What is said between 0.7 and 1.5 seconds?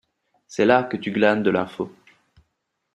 que tu glanes